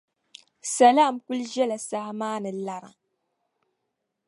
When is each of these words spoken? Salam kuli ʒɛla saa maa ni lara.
Salam 0.75 1.15
kuli 1.25 1.43
ʒɛla 1.53 1.77
saa 1.89 2.09
maa 2.19 2.37
ni 2.43 2.51
lara. 2.65 2.89